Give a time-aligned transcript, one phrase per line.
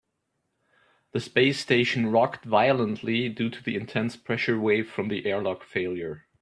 [1.11, 6.25] The space station rocked violently due to the intense pressure wave from the airlock failure.